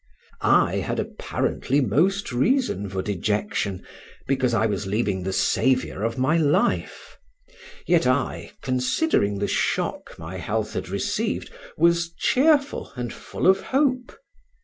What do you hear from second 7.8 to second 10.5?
yet I, considering the shock my